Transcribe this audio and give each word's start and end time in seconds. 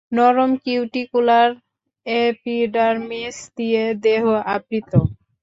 নরম 0.11 0.51
cuticular 0.63 1.49
epidermis 2.05 3.35
দিয়ে 3.57 3.83
দেহ 4.05 4.23
আবৃত। 4.53 4.91